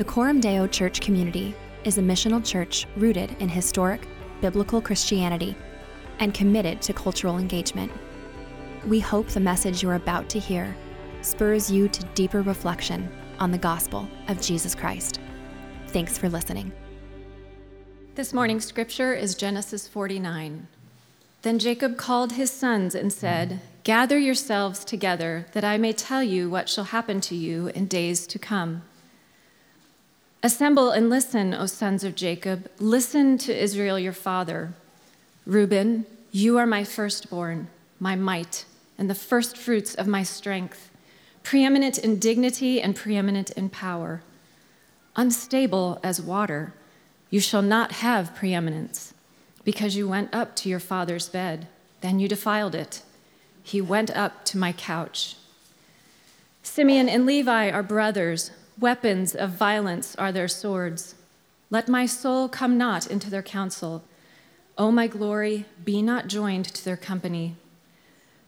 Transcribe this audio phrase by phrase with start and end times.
[0.00, 4.08] The Coram Deo Church community is a missional church rooted in historic,
[4.40, 5.54] biblical Christianity
[6.20, 7.92] and committed to cultural engagement.
[8.86, 10.74] We hope the message you're about to hear
[11.20, 15.20] spurs you to deeper reflection on the gospel of Jesus Christ.
[15.88, 16.72] Thanks for listening.
[18.14, 20.66] This morning's scripture is Genesis 49.
[21.42, 26.48] Then Jacob called his sons and said, Gather yourselves together, that I may tell you
[26.48, 28.80] what shall happen to you in days to come.
[30.42, 32.70] Assemble and listen, O sons of Jacob.
[32.78, 34.72] Listen to Israel your father.
[35.44, 38.64] Reuben, you are my firstborn, my might,
[38.96, 40.90] and the firstfruits of my strength,
[41.42, 44.22] preeminent in dignity and preeminent in power.
[45.16, 46.72] Unstable as water,
[47.28, 49.12] you shall not have preeminence,
[49.64, 51.66] because you went up to your father's bed,
[52.00, 53.02] then you defiled it
[53.62, 55.36] he went up to my couch.
[56.62, 58.50] Simeon and Levi are brothers.
[58.80, 61.14] Weapons of violence are their swords.
[61.68, 64.02] Let my soul come not into their counsel.
[64.78, 67.56] O my glory, be not joined to their company.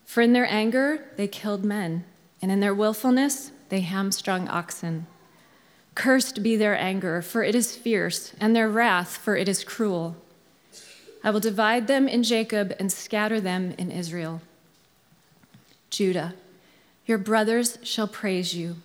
[0.06, 2.06] For in their anger they killed men,
[2.40, 5.06] and in their willfulness they hamstrung oxen.
[5.94, 10.16] Cursed be their anger, for it is fierce, and their wrath, for it is cruel.
[11.22, 14.40] I will divide them in Jacob and scatter them in Israel.
[15.90, 16.32] Judah,
[17.04, 18.76] your brothers shall praise you.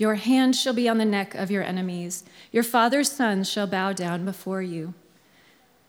[0.00, 2.24] Your hand shall be on the neck of your enemies.
[2.52, 4.94] Your father's sons shall bow down before you.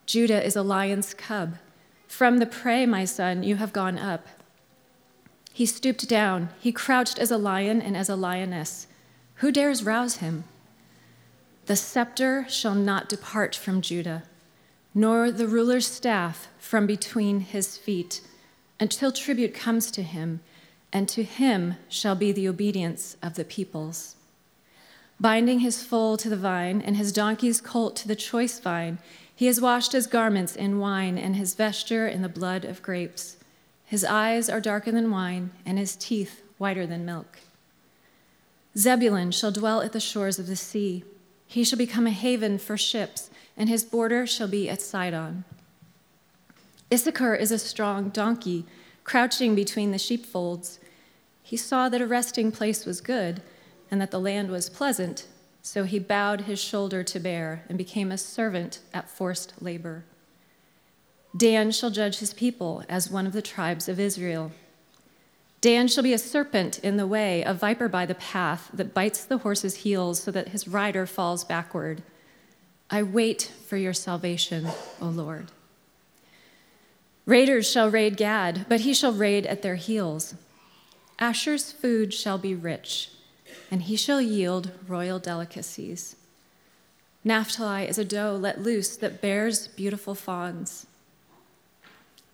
[0.05, 1.55] Judah is a lion's cub.
[2.09, 4.27] From the prey, my son, you have gone up.
[5.53, 6.49] He stooped down.
[6.59, 8.87] He crouched as a lion and as a lioness.
[9.35, 10.43] Who dares rouse him?
[11.67, 14.23] The scepter shall not depart from Judah,
[14.93, 18.19] nor the ruler's staff from between his feet,
[18.77, 20.41] until tribute comes to him
[20.93, 24.15] and to him shall be the obedience of the peoples.
[25.19, 28.97] Binding his foal to the vine and his donkey's colt to the choice vine,
[29.33, 33.37] he has washed his garments in wine and his vesture in the blood of grapes.
[33.85, 37.39] His eyes are darker than wine, and his teeth whiter than milk.
[38.77, 41.03] Zebulun shall dwell at the shores of the sea.
[41.45, 45.43] He shall become a haven for ships, and his border shall be at Sidon.
[46.91, 48.65] Issachar is a strong donkey,
[49.03, 50.79] crouching between the sheepfolds.
[51.51, 53.41] He saw that a resting place was good
[53.91, 55.27] and that the land was pleasant,
[55.61, 60.05] so he bowed his shoulder to bear and became a servant at forced labor.
[61.35, 64.53] Dan shall judge his people as one of the tribes of Israel.
[65.59, 69.25] Dan shall be a serpent in the way, a viper by the path that bites
[69.25, 72.01] the horse's heels so that his rider falls backward.
[72.89, 74.69] I wait for your salvation,
[75.01, 75.51] O Lord.
[77.25, 80.33] Raiders shall raid Gad, but he shall raid at their heels.
[81.21, 83.11] Asher's food shall be rich,
[83.69, 86.15] and he shall yield royal delicacies.
[87.23, 90.87] Naphtali is a doe let loose that bears beautiful fawns.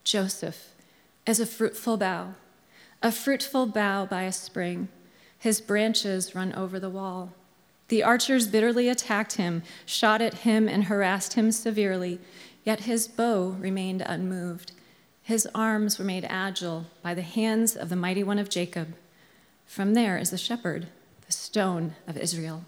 [0.04, 0.70] Joseph
[1.26, 2.32] is a fruitful bough,
[3.02, 4.88] a fruitful bough by a spring.
[5.38, 7.34] His branches run over the wall.
[7.88, 12.20] The archers bitterly attacked him, shot at him, and harassed him severely,
[12.64, 14.72] yet his bow remained unmoved.
[15.28, 18.94] His arms were made agile by the hands of the mighty one of Jacob.
[19.66, 20.86] From there is the shepherd,
[21.26, 22.64] the stone of Israel.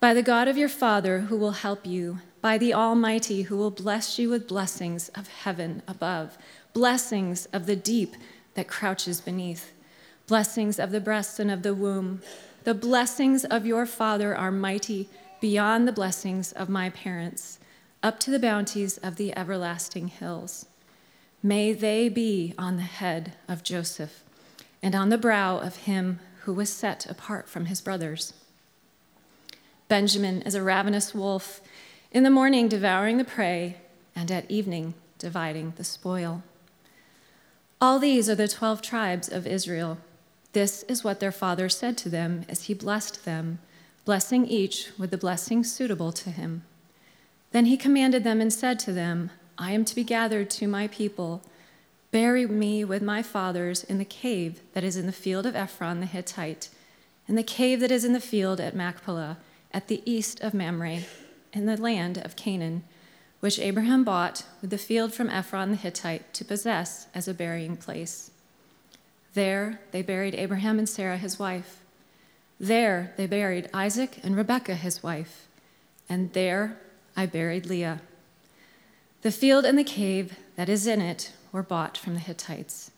[0.00, 3.70] By the God of your father who will help you, by the Almighty who will
[3.70, 6.36] bless you with blessings of heaven above,
[6.72, 8.16] blessings of the deep
[8.54, 9.72] that crouches beneath,
[10.26, 12.22] blessings of the breast and of the womb.
[12.64, 15.08] The blessings of your father are mighty
[15.40, 17.60] beyond the blessings of my parents,
[18.02, 20.66] up to the bounties of the everlasting hills.
[21.46, 24.24] May they be on the head of Joseph
[24.82, 28.32] and on the brow of him who was set apart from his brothers.
[29.86, 31.60] Benjamin is a ravenous wolf,
[32.10, 33.76] in the morning devouring the prey,
[34.16, 36.42] and at evening dividing the spoil.
[37.80, 39.98] All these are the twelve tribes of Israel.
[40.52, 43.60] This is what their father said to them as he blessed them,
[44.04, 46.64] blessing each with the blessing suitable to him.
[47.52, 50.86] Then he commanded them and said to them, I am to be gathered to my
[50.88, 51.42] people.
[52.10, 56.00] Bury me with my fathers in the cave that is in the field of Ephron
[56.00, 56.68] the Hittite,
[57.26, 59.38] in the cave that is in the field at Machpelah,
[59.72, 61.00] at the east of Mamre,
[61.52, 62.84] in the land of Canaan,
[63.40, 67.76] which Abraham bought with the field from Ephron the Hittite to possess as a burying
[67.76, 68.30] place.
[69.34, 71.82] There they buried Abraham and Sarah his wife.
[72.58, 75.46] There they buried Isaac and Rebekah his wife.
[76.08, 76.78] And there
[77.16, 78.00] I buried Leah.
[79.26, 82.92] The field and the cave that is in it were bought from the Hittites.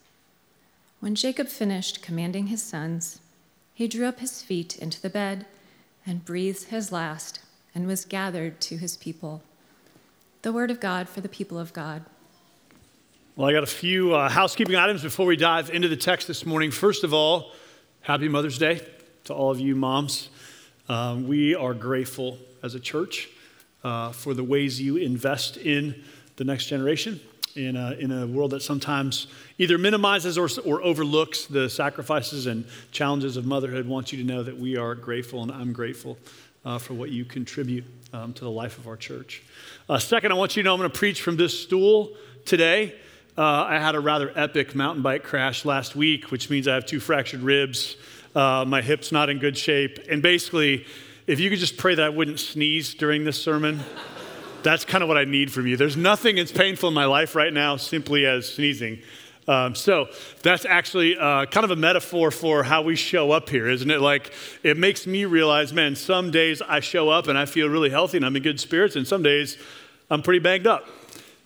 [1.01, 3.21] When Jacob finished commanding his sons,
[3.73, 5.47] he drew up his feet into the bed
[6.05, 7.41] and breathed his last
[7.75, 9.43] and was gathered to his people.
[10.43, 12.05] The word of God for the people of God.
[13.35, 16.45] Well, I got a few uh, housekeeping items before we dive into the text this
[16.45, 16.71] morning.
[16.71, 17.53] First of all,
[18.03, 18.87] happy Mother's Day
[19.25, 20.29] to all of you moms.
[20.91, 23.31] Um, we are grateful as a church
[23.83, 26.05] uh, for the ways you invest in
[26.39, 27.21] the next generation
[27.57, 29.27] in a, in a world that sometimes
[29.59, 33.85] either minimizes or, or overlooks the sacrifices and challenges of motherhood.
[33.85, 36.17] I want you to know that we are grateful, and I'm grateful
[36.65, 39.43] uh, for what you contribute um, to the life of our church.
[39.89, 42.13] Uh, second, I want you to know I'm going to preach from this stool
[42.45, 42.95] today.
[43.37, 46.87] Uh, I had a rather epic mountain bike crash last week, which means I have
[46.87, 47.97] two fractured ribs.
[48.35, 49.99] Uh, my hip's not in good shape.
[50.09, 50.87] And basically,
[51.27, 53.81] if you could just pray that I wouldn't sneeze during this sermon.
[54.69, 55.79] That's kind of what I need from you.
[55.79, 58.99] There's nothing as painful in my life right now simply as sneezing.
[59.47, 60.09] Um, so
[60.43, 64.03] that's actually uh, kind of a metaphor for how we show up here, isn't it?
[64.03, 64.31] Like,
[64.63, 68.19] it makes me realize, man, some days I show up and I feel really healthy
[68.19, 69.57] and I'm in good spirits, and some days
[70.11, 70.87] I'm pretty banged up.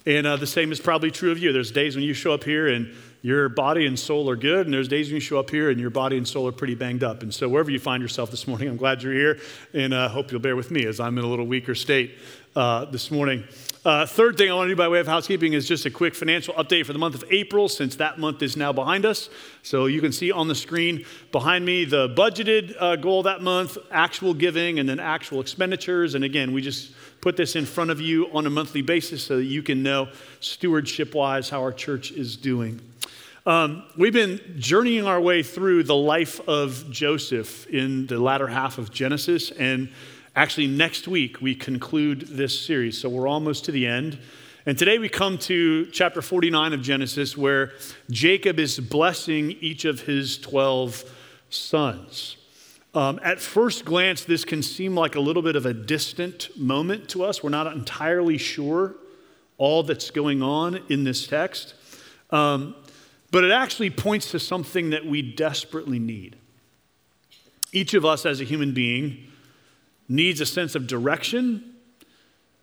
[0.04, 1.52] And uh, the same is probably true of you.
[1.52, 2.92] There's days when you show up here and
[3.24, 5.78] your body and soul are good, and there's days when you show up here and
[5.78, 7.22] your body and soul are pretty banged up.
[7.22, 9.38] And so, wherever you find yourself this morning, I'm glad you're here,
[9.72, 12.18] and I uh, hope you'll bear with me as I'm in a little weaker state
[12.54, 13.44] uh, this morning.
[13.84, 16.14] Uh, third thing I want to do by way of housekeeping is just a quick
[16.14, 19.28] financial update for the month of April, since that month is now behind us.
[19.64, 23.76] So you can see on the screen behind me the budgeted uh, goal that month,
[23.90, 26.14] actual giving, and then actual expenditures.
[26.14, 29.38] And again, we just put this in front of you on a monthly basis so
[29.38, 30.08] that you can know
[30.38, 32.80] stewardship wise how our church is doing.
[33.44, 38.78] Um, we've been journeying our way through the life of Joseph in the latter half
[38.78, 39.88] of Genesis, and
[40.34, 44.18] Actually, next week we conclude this series, so we're almost to the end.
[44.64, 47.72] And today we come to chapter 49 of Genesis, where
[48.10, 51.04] Jacob is blessing each of his 12
[51.50, 52.38] sons.
[52.94, 57.10] Um, at first glance, this can seem like a little bit of a distant moment
[57.10, 57.42] to us.
[57.42, 58.94] We're not entirely sure
[59.58, 61.74] all that's going on in this text.
[62.30, 62.74] Um,
[63.30, 66.36] but it actually points to something that we desperately need.
[67.70, 69.28] Each of us, as a human being,
[70.12, 71.74] needs a sense of direction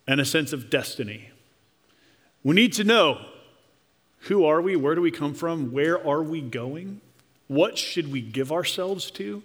[0.08, 1.30] and a sense of destiny.
[2.44, 3.20] We need to know
[4.24, 4.76] who are we?
[4.76, 5.72] Where do we come from?
[5.72, 7.02] Where are we going?
[7.48, 9.42] What should we give ourselves to?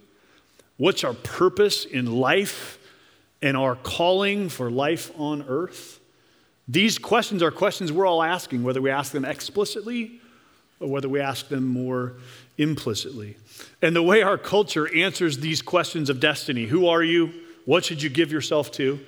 [0.76, 2.78] What's our purpose in life
[3.40, 6.00] and our calling for life on earth?
[6.68, 10.20] These questions are questions we're all asking, whether we ask them explicitly
[10.80, 12.14] or whether we ask them more
[12.58, 13.36] implicitly.
[13.80, 17.32] And the way our culture answers these questions of destiny who are you?
[17.64, 19.00] What should you give yourself to,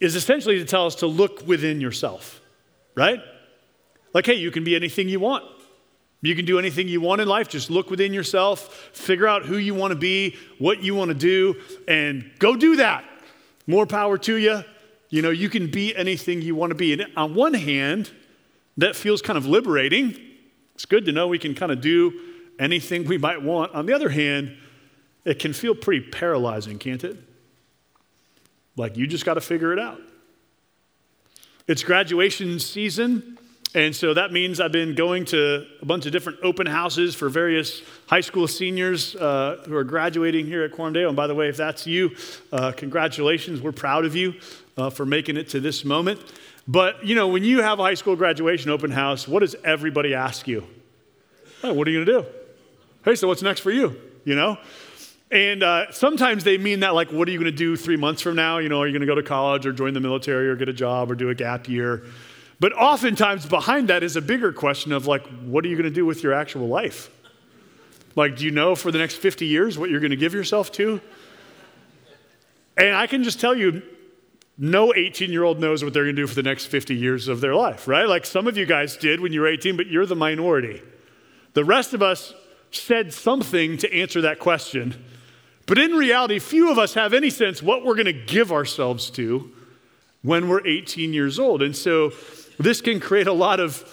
[0.00, 2.40] is essentially to tell us to look within yourself,
[2.94, 3.20] right?
[4.12, 5.44] Like, hey, you can be anything you want.
[6.20, 7.48] You can do anything you want in life.
[7.48, 11.14] Just look within yourself, figure out who you want to be, what you want to
[11.14, 13.04] do, and go do that.
[13.66, 14.62] More power to you.
[15.08, 16.92] You know, you can be anything you want to be.
[16.92, 18.10] And on one hand,
[18.76, 20.16] that feels kind of liberating.
[20.74, 22.18] It's good to know we can kind of do
[22.58, 23.72] anything we might want.
[23.74, 24.56] On the other hand,
[25.24, 27.16] it can feel pretty paralyzing, can't it?
[28.76, 30.00] Like, you just got to figure it out.
[31.68, 33.38] It's graduation season,
[33.74, 37.28] and so that means I've been going to a bunch of different open houses for
[37.28, 41.08] various high school seniors uh, who are graduating here at Deo.
[41.08, 42.14] And by the way, if that's you,
[42.52, 43.62] uh, congratulations.
[43.62, 44.34] We're proud of you
[44.76, 46.20] uh, for making it to this moment.
[46.68, 50.14] But, you know, when you have a high school graduation open house, what does everybody
[50.14, 50.66] ask you?
[51.62, 52.26] What are you going to do?
[53.04, 53.96] Hey, so what's next for you?
[54.24, 54.58] You know?
[55.32, 58.20] And uh, sometimes they mean that, like, what are you going to do three months
[58.20, 58.58] from now?
[58.58, 60.68] You know, are you going to go to college or join the military or get
[60.68, 62.04] a job or do a gap year?
[62.60, 65.94] But oftentimes behind that is a bigger question of, like, what are you going to
[65.94, 67.08] do with your actual life?
[68.14, 70.70] Like, do you know for the next 50 years what you're going to give yourself
[70.72, 71.00] to?
[72.76, 73.82] And I can just tell you,
[74.58, 77.28] no 18 year old knows what they're going to do for the next 50 years
[77.28, 78.06] of their life, right?
[78.06, 80.82] Like some of you guys did when you were 18, but you're the minority.
[81.54, 82.34] The rest of us
[82.70, 85.02] said something to answer that question
[85.66, 89.10] but in reality, few of us have any sense what we're going to give ourselves
[89.10, 89.50] to
[90.22, 91.62] when we're 18 years old.
[91.62, 92.12] And so
[92.58, 93.84] this can create a lot of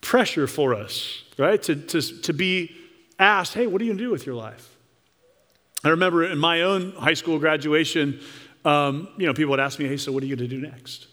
[0.00, 1.62] pressure for us, right?
[1.62, 2.74] To, to, to be
[3.18, 4.76] asked, hey, what are you going to do with your life?
[5.82, 8.20] I remember in my own high school graduation,
[8.64, 10.60] um, you know, people would ask me, hey, so what are you going to do
[10.60, 11.06] next?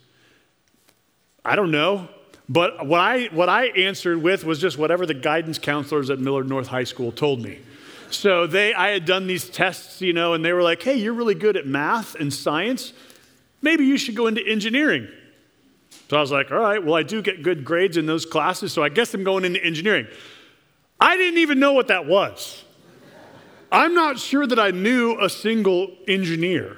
[1.46, 2.10] I don't know.
[2.50, 6.48] But what I, what I answered with was just whatever the guidance counselors at Millard
[6.48, 7.60] North High School told me.
[8.10, 11.14] So they, I had done these tests, you know, and they were like, hey, you're
[11.14, 12.94] really good at math and science.
[13.62, 15.08] Maybe you should go into engineering.
[16.10, 18.72] So I was like, all right, well, I do get good grades in those classes,
[18.72, 20.08] so I guess I'm going into engineering.
[21.00, 22.64] I didn't even know what that was.
[23.72, 26.78] I'm not sure that I knew a single engineer.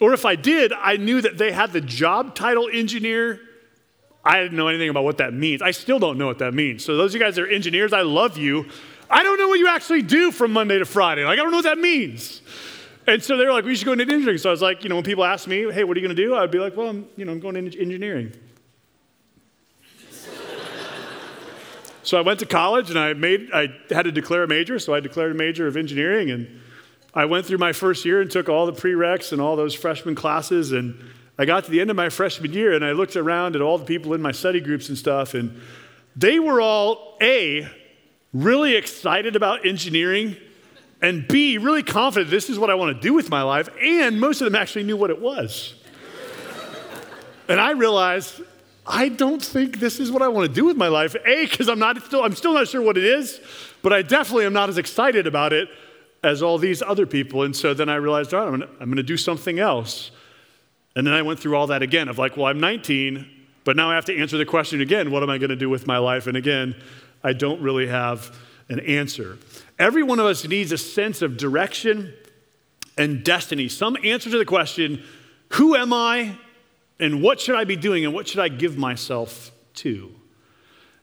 [0.00, 3.40] Or if I did, I knew that they had the job title engineer.
[4.24, 5.60] I didn't know anything about what that means.
[5.60, 6.84] I still don't know what that means.
[6.84, 8.68] So, those of you guys that are engineers, I love you.
[9.10, 11.24] I don't know what you actually do from Monday to Friday.
[11.24, 12.42] Like, I don't know what that means.
[13.06, 14.36] And so they were like, we should go into engineering.
[14.36, 16.14] So I was like, you know, when people ask me, hey, what are you going
[16.14, 16.36] to do?
[16.36, 18.34] I'd be like, well, I'm, you know, I'm going into engineering.
[22.02, 24.78] so I went to college and I made, I had to declare a major.
[24.78, 26.60] So I declared a major of engineering and
[27.14, 30.14] I went through my first year and took all the prereqs and all those freshman
[30.14, 30.72] classes.
[30.72, 31.02] And
[31.38, 33.78] I got to the end of my freshman year and I looked around at all
[33.78, 35.32] the people in my study groups and stuff.
[35.32, 35.58] And
[36.14, 37.70] they were all, A,
[38.32, 40.36] really excited about engineering
[41.00, 44.20] and B, really confident this is what I want to do with my life, and
[44.20, 45.74] most of them actually knew what it was.
[47.48, 48.42] and I realized
[48.84, 51.14] I don't think this is what I want to do with my life.
[51.26, 53.40] A, because I'm not still, I'm still not sure what it is,
[53.82, 55.68] but I definitely am not as excited about it
[56.24, 57.42] as all these other people.
[57.42, 60.10] And so then I realized, all right, I'm gonna, I'm gonna do something else.
[60.96, 63.28] And then I went through all that again of like, well, I'm 19,
[63.62, 65.86] but now I have to answer the question again, what am I gonna do with
[65.86, 66.26] my life?
[66.26, 66.74] And again,
[67.22, 68.36] I don't really have
[68.68, 69.38] an answer.
[69.78, 72.14] Every one of us needs a sense of direction
[72.96, 75.02] and destiny, some answer to the question,
[75.50, 76.36] who am I
[77.00, 80.12] and what should I be doing and what should I give myself to?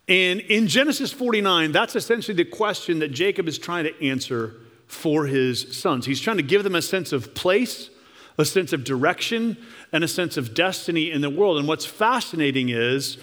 [0.08, 4.56] And in Genesis 49, that's essentially the question that Jacob is trying to answer
[4.88, 6.06] for his sons.
[6.06, 7.90] He's trying to give them a sense of place,
[8.38, 9.58] a sense of direction,
[9.92, 11.58] and a sense of destiny in the world.
[11.58, 13.18] And what's fascinating is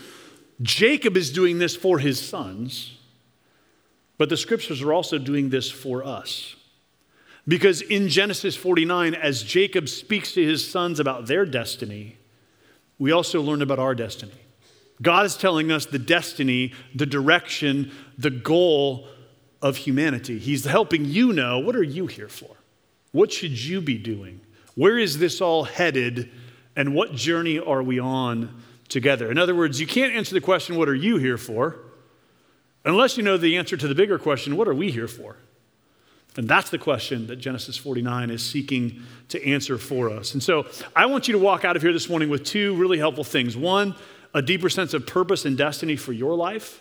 [0.60, 2.98] Jacob is doing this for his sons.
[4.18, 6.54] But the scriptures are also doing this for us.
[7.48, 12.18] Because in Genesis 49, as Jacob speaks to his sons about their destiny,
[13.00, 14.32] we also learn about our destiny.
[15.00, 19.08] God is telling us the destiny, the direction, the goal
[19.60, 20.38] of humanity.
[20.38, 22.54] He's helping you know what are you here for?
[23.10, 24.40] What should you be doing?
[24.76, 26.30] Where is this all headed?
[26.76, 29.30] And what journey are we on together?
[29.30, 31.76] In other words, you can't answer the question, What are you here for?
[32.84, 35.36] Unless you know the answer to the bigger question, what are we here for?
[36.36, 40.32] And that's the question that Genesis 49 is seeking to answer for us.
[40.32, 42.98] And so I want you to walk out of here this morning with two really
[42.98, 43.56] helpful things.
[43.56, 43.94] One,
[44.34, 46.80] a deeper sense of purpose and destiny for your life.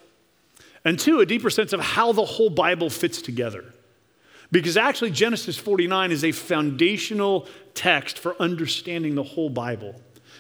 [0.86, 3.66] And two, a deeper sense of how the whole Bible fits together.
[4.52, 9.96] Because actually, Genesis 49 is a foundational text for understanding the whole Bible.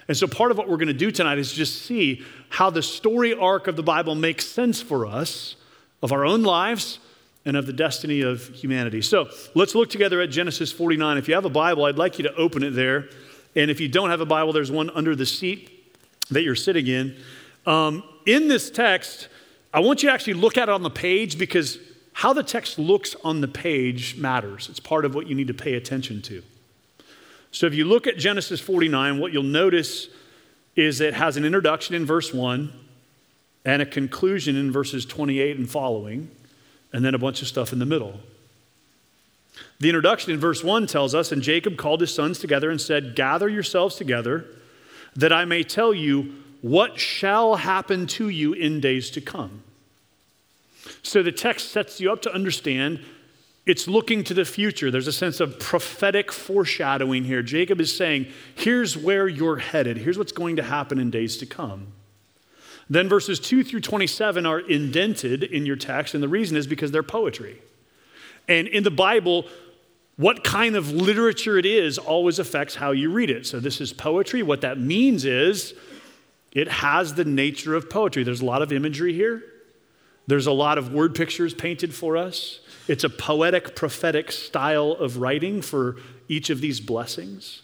[0.07, 2.81] And so, part of what we're going to do tonight is just see how the
[2.81, 5.55] story arc of the Bible makes sense for us
[6.01, 6.99] of our own lives
[7.45, 9.01] and of the destiny of humanity.
[9.01, 11.17] So, let's look together at Genesis 49.
[11.17, 13.09] If you have a Bible, I'd like you to open it there.
[13.55, 15.69] And if you don't have a Bible, there's one under the seat
[16.29, 17.15] that you're sitting in.
[17.65, 19.27] Um, in this text,
[19.73, 21.79] I want you to actually look at it on the page because
[22.13, 24.69] how the text looks on the page matters.
[24.69, 26.43] It's part of what you need to pay attention to.
[27.51, 30.07] So if you look at Genesis 49, what you'll notice
[30.75, 32.71] is it has an introduction in verse 1
[33.65, 36.31] and a conclusion in verses 28 and following,
[36.93, 38.19] and then a bunch of stuff in the middle.
[39.79, 43.15] The introduction in verse 1 tells us, And Jacob called his sons together and said,
[43.15, 44.45] Gather yourselves together,
[45.15, 49.63] that I may tell you what shall happen to you in days to come.
[51.03, 53.03] So the text sets you up to understand
[53.65, 54.89] it's looking to the future.
[54.89, 57.43] There's a sense of prophetic foreshadowing here.
[57.43, 61.45] Jacob is saying, here's where you're headed, here's what's going to happen in days to
[61.45, 61.87] come.
[62.89, 66.91] Then verses 2 through 27 are indented in your text, and the reason is because
[66.91, 67.61] they're poetry.
[68.49, 69.45] And in the Bible,
[70.17, 73.45] what kind of literature it is always affects how you read it.
[73.45, 74.43] So this is poetry.
[74.43, 75.73] What that means is
[76.51, 78.23] it has the nature of poetry.
[78.23, 79.43] There's a lot of imagery here,
[80.27, 82.59] there's a lot of word pictures painted for us.
[82.91, 85.95] It's a poetic, prophetic style of writing for
[86.27, 87.61] each of these blessings.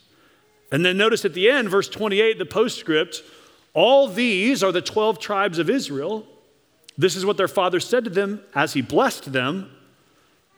[0.72, 3.24] And then notice at the end, verse 28, the postscript
[3.74, 6.25] all these are the 12 tribes of Israel.
[6.98, 9.69] This is what their father said to them as he blessed them,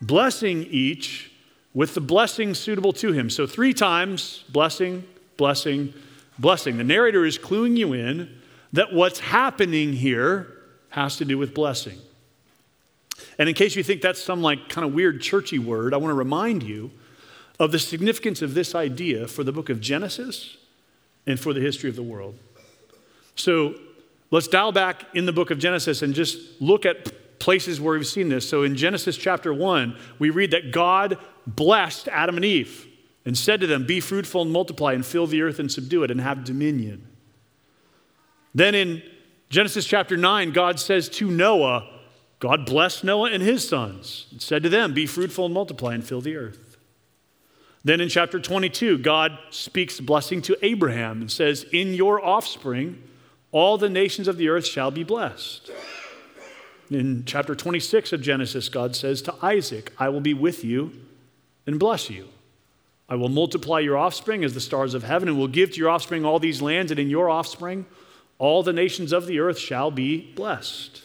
[0.04, 1.32] blessing each
[1.74, 3.32] with the blessing suitable to him.
[3.32, 5.04] So, three times blessing,
[5.36, 5.96] blessing,
[6.38, 6.78] blessing.
[6.78, 8.38] The narrator is cluing you in
[8.74, 10.46] that what's happening here
[10.90, 11.98] has to do with blessing.
[13.40, 16.12] And in case you think that's some like kind of weird churchy word, I want
[16.12, 16.92] to remind you
[17.58, 20.58] of the significance of this idea for the book of Genesis
[21.26, 22.38] and for the history of the world.
[23.36, 23.76] So
[24.30, 28.06] let's dial back in the book of Genesis and just look at places where we've
[28.06, 28.48] seen this.
[28.48, 31.18] So in Genesis chapter 1, we read that God
[31.48, 32.88] blessed Adam and Eve
[33.26, 36.12] and said to them, Be fruitful and multiply and fill the earth and subdue it
[36.12, 37.08] and have dominion.
[38.54, 39.02] Then in
[39.50, 41.99] Genesis chapter 9, God says to Noah,
[42.40, 46.04] God blessed Noah and his sons and said to them, Be fruitful and multiply and
[46.04, 46.78] fill the earth.
[47.84, 53.02] Then in chapter 22, God speaks blessing to Abraham and says, In your offspring,
[53.52, 55.72] all the nations of the earth shall be blessed.
[56.90, 60.92] In chapter 26 of Genesis, God says to Isaac, I will be with you
[61.68, 62.30] and bless you.
[63.08, 65.90] I will multiply your offspring as the stars of heaven, and will give to your
[65.90, 67.86] offspring all these lands, and in your offspring
[68.38, 71.02] all the nations of the earth shall be blessed.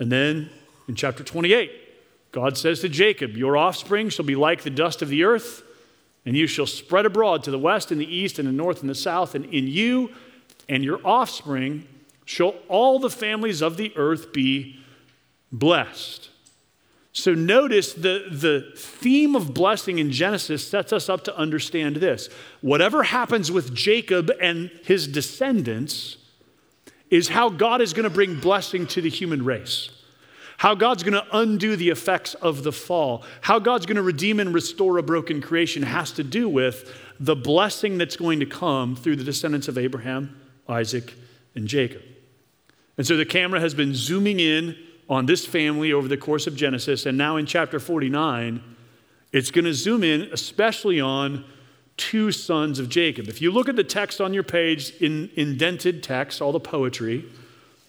[0.00, 0.50] And then
[0.88, 1.70] in chapter 28,
[2.32, 5.62] God says to Jacob, Your offspring shall be like the dust of the earth,
[6.26, 8.90] and you shall spread abroad to the west and the east and the north and
[8.90, 10.10] the south, and in you
[10.68, 11.86] and your offspring
[12.24, 14.80] shall all the families of the earth be
[15.52, 16.30] blessed.
[17.12, 22.28] So notice the, the theme of blessing in Genesis sets us up to understand this.
[22.60, 26.16] Whatever happens with Jacob and his descendants
[27.10, 29.90] is how God is going to bring blessing to the human race.
[30.56, 33.24] How God's going to undo the effects of the fall.
[33.40, 37.34] How God's going to redeem and restore a broken creation has to do with the
[37.34, 40.38] blessing that's going to come through the descendants of Abraham,
[40.68, 41.14] Isaac,
[41.54, 42.02] and Jacob.
[42.96, 44.76] And so the camera has been zooming in
[45.08, 47.06] on this family over the course of Genesis.
[47.06, 48.62] And now in chapter 49,
[49.32, 51.44] it's going to zoom in especially on
[51.96, 53.28] two sons of Jacob.
[53.28, 57.26] If you look at the text on your page in indented text, all the poetry,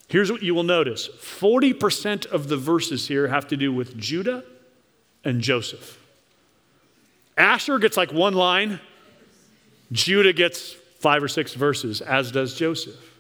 [0.08, 4.43] here's what you will notice 40% of the verses here have to do with Judah
[5.24, 5.98] and Joseph.
[7.38, 8.79] Asher gets like one line,
[9.91, 13.12] Judah gets five or six verses, as does Joseph.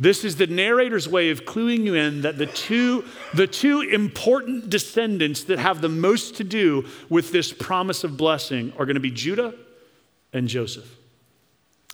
[0.00, 4.68] This is the narrator's way of cluing you in that the two, the two important
[4.68, 9.00] descendants that have the most to do with this promise of blessing are going to
[9.00, 9.54] be Judah
[10.34, 10.96] and Joseph.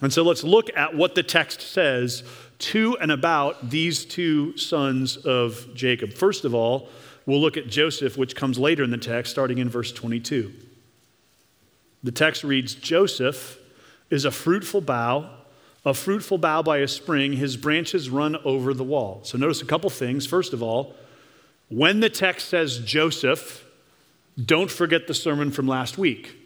[0.01, 2.23] And so let's look at what the text says
[2.59, 6.11] to and about these two sons of Jacob.
[6.11, 6.89] First of all,
[7.25, 10.51] we'll look at Joseph, which comes later in the text, starting in verse 22.
[12.03, 13.59] The text reads Joseph
[14.09, 15.29] is a fruitful bough
[15.83, 19.21] a fruitful bough by a spring, his branches run over the wall.
[19.23, 20.27] So notice a couple things.
[20.27, 20.95] First of all,
[21.69, 23.65] when the text says Joseph,
[24.43, 26.37] don't forget the sermon from last week.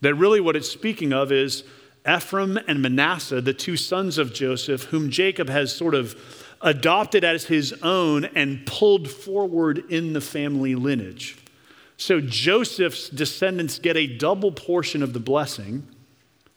[0.00, 1.64] That really what it's speaking of is
[2.08, 6.18] Ephraim and Manasseh, the two sons of Joseph, whom Jacob has sort of
[6.62, 11.36] adopted as his own and pulled forward in the family lineage.
[11.96, 15.86] So Joseph's descendants get a double portion of the blessing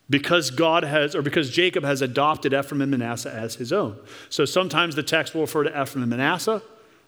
[0.09, 3.97] because God has, or because Jacob has adopted Ephraim and Manasseh as his own.
[4.29, 6.61] So sometimes the text will refer to Ephraim and Manasseh,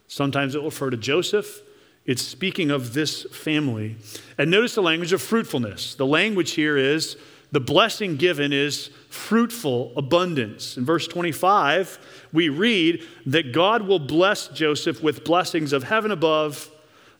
[0.07, 1.61] sometimes it will refer to Joseph.
[2.05, 3.97] It's speaking of this family.
[4.37, 5.95] And notice the language of fruitfulness.
[5.95, 7.17] The language here is
[7.51, 10.77] the blessing given is fruitful abundance.
[10.77, 16.69] In verse 25, we read that God will bless Joseph with blessings of heaven above,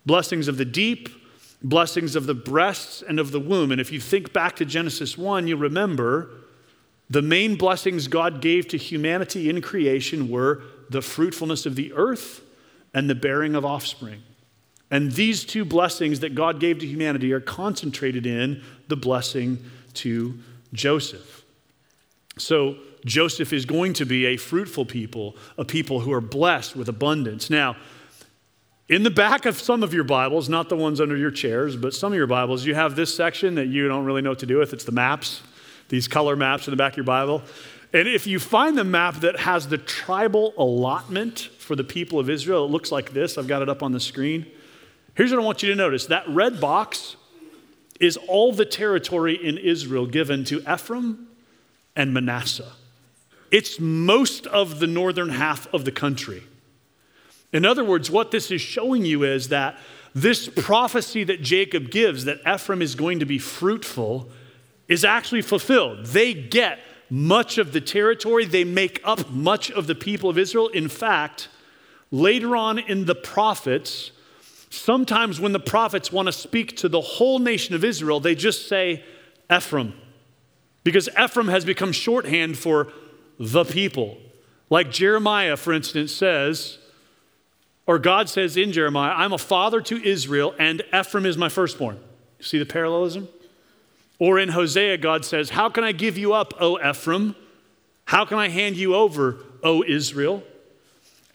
[0.06, 1.10] blessings of the deep,
[1.64, 3.72] blessings of the breasts and of the womb.
[3.72, 6.30] And if you think back to Genesis 1, you remember
[7.10, 12.42] the main blessings God gave to humanity in creation were the fruitfulness of the earth
[12.94, 14.22] and the bearing of offspring.
[14.92, 19.64] And these two blessings that God gave to humanity are concentrated in the blessing
[19.96, 20.38] to
[20.74, 21.44] Joseph.
[22.38, 26.90] So, Joseph is going to be a fruitful people, a people who are blessed with
[26.90, 27.50] abundance.
[27.50, 27.78] Now,
[28.90, 31.94] in the back of some of your Bibles, not the ones under your chairs, but
[31.94, 34.46] some of your Bibles, you have this section that you don't really know what to
[34.46, 34.74] do with.
[34.74, 35.42] It's the maps,
[35.90, 37.44] these color maps in the back of your Bible.
[37.94, 42.30] And if you find the map that has the tribal allotment for the people of
[42.30, 43.38] Israel, it looks like this.
[43.38, 44.46] I've got it up on the screen.
[45.16, 47.16] Here's what I want you to notice that red box
[48.00, 51.28] is all the territory in Israel given to Ephraim
[51.96, 52.74] and Manasseh.
[53.52, 56.44] It's most of the northern half of the country.
[57.54, 59.78] In other words, what this is showing you is that
[60.14, 64.30] this prophecy that Jacob gives, that Ephraim is going to be fruitful,
[64.90, 66.08] is actually fulfilled.
[66.08, 70.68] They get much of the territory, they make up much of the people of Israel.
[70.70, 71.48] In fact,
[72.12, 74.12] later on in the prophets,
[74.70, 78.68] sometimes when the prophets want to speak to the whole nation of Israel, they just
[78.68, 79.04] say
[79.54, 79.94] Ephraim,
[80.84, 82.92] because Ephraim has become shorthand for
[83.40, 84.18] the people.
[84.70, 86.80] Like Jeremiah, for instance, says,
[87.88, 92.00] or God says in Jeremiah, I'm a father to Israel, and Ephraim is my firstborn.
[92.40, 93.28] You See the parallelism?
[94.18, 97.36] Or in Hosea, God says, How can I give you up, O Ephraim?
[98.06, 100.44] How can I hand you over, O Israel?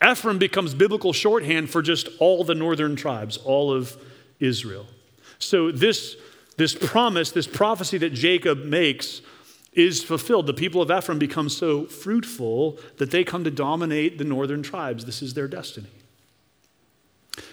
[0.05, 3.97] Ephraim becomes biblical shorthand for just all the northern tribes, all of
[4.39, 4.87] Israel.
[5.39, 6.17] So this,
[6.57, 9.21] this promise, this prophecy that Jacob makes
[9.73, 10.47] is fulfilled.
[10.47, 15.05] The people of Ephraim become so fruitful that they come to dominate the northern tribes.
[15.05, 15.89] This is their destiny.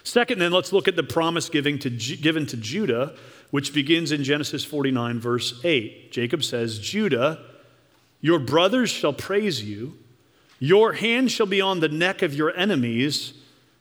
[0.03, 3.15] Second, then, let's look at the promise giving to, given to Judah,
[3.51, 6.11] which begins in Genesis 49, verse 8.
[6.11, 7.39] Jacob says, Judah,
[8.19, 9.97] your brothers shall praise you,
[10.59, 13.33] your hand shall be on the neck of your enemies,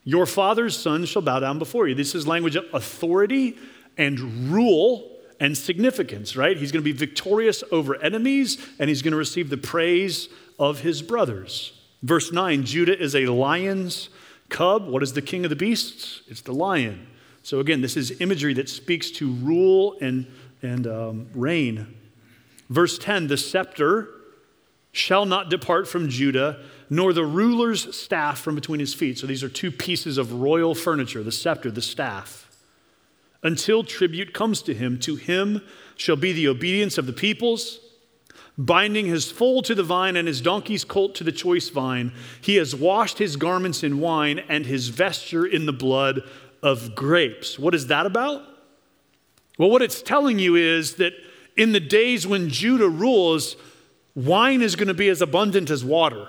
[0.04, 1.94] your father's sons shall bow down before you.
[1.94, 3.56] This is language of authority
[3.96, 5.10] and rule
[5.40, 6.56] and significance, right?
[6.56, 10.80] He's going to be victorious over enemies and he's going to receive the praise of
[10.80, 11.72] his brothers.
[12.02, 14.08] Verse 9 Judah is a lion's
[14.48, 14.86] cub.
[14.86, 16.22] What is the king of the beasts?
[16.28, 17.06] It's the lion.
[17.42, 20.26] So again, this is imagery that speaks to rule and,
[20.62, 21.94] and um, reign.
[22.68, 24.10] Verse 10 the scepter
[24.96, 29.18] shall not depart from Judah, nor the ruler's staff from between his feet.
[29.18, 32.44] So these are two pieces of royal furniture the scepter, the staff.
[33.42, 35.62] Until tribute comes to him, to him
[35.96, 37.80] shall be the obedience of the peoples
[38.58, 42.10] binding his foal to the vine and his donkey's colt to the choice vine.
[42.40, 46.22] He has washed his garments in wine and his vesture in the blood
[46.62, 47.58] of grapes.
[47.58, 48.42] What is that about?
[49.58, 51.12] Well, what it's telling you is that
[51.54, 53.56] in the days when Judah rules,
[54.16, 56.26] wine is going to be as abundant as water.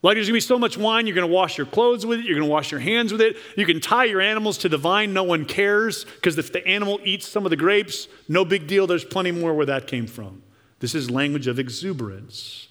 [0.00, 2.38] Like there's gonna be so much wine, you're gonna wash your clothes with it, you're
[2.38, 3.36] gonna wash your hands with it.
[3.56, 7.00] You can tie your animals to the vine, no one cares, because if the animal
[7.04, 10.42] eats some of the grapes, no big deal, there's plenty more where that came from.
[10.78, 12.68] This is language of exuberance.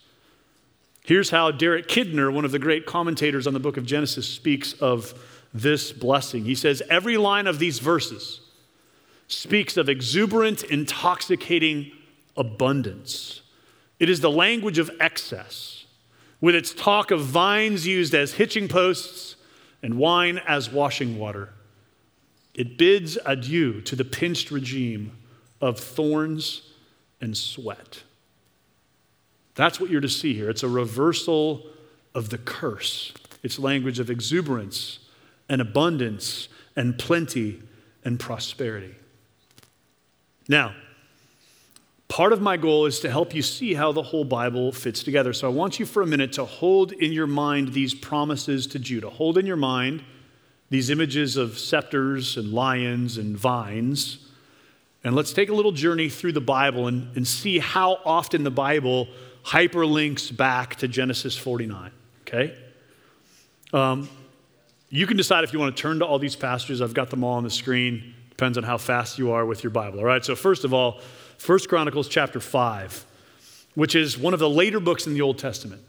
[1.03, 4.73] Here's how Derek Kidner, one of the great commentators on the book of Genesis, speaks
[4.73, 5.13] of
[5.53, 6.45] this blessing.
[6.45, 8.41] He says, Every line of these verses
[9.27, 11.91] speaks of exuberant, intoxicating
[12.37, 13.41] abundance.
[13.99, 15.85] It is the language of excess,
[16.39, 19.35] with its talk of vines used as hitching posts
[19.81, 21.53] and wine as washing water.
[22.53, 25.17] It bids adieu to the pinched regime
[25.61, 26.61] of thorns
[27.21, 28.03] and sweat.
[29.55, 30.49] That's what you're to see here.
[30.49, 31.65] It's a reversal
[32.13, 33.13] of the curse.
[33.41, 34.99] It's language of exuberance
[35.49, 37.61] and abundance and plenty
[38.03, 38.95] and prosperity.
[40.47, 40.75] Now,
[42.07, 45.33] part of my goal is to help you see how the whole Bible fits together.
[45.33, 48.79] So I want you for a minute to hold in your mind these promises to
[48.79, 49.09] Judah.
[49.09, 50.03] Hold in your mind
[50.69, 54.27] these images of scepters and lions and vines
[55.07, 58.51] and let's take a little journey through the Bible and, and see how often the
[58.51, 59.07] Bible
[59.45, 61.91] hyperlinks back to Genesis 49,
[62.23, 62.57] okay?
[63.71, 64.09] Um,
[64.89, 66.81] you can decide if you want to turn to all these passages.
[66.81, 68.15] I've got them all on the screen.
[68.29, 70.25] Depends on how fast you are with your Bible, all right?
[70.25, 70.99] So, first of all,
[71.37, 73.05] First Chronicles chapter 5,
[73.75, 75.81] which is one of the later books in the Old Testament.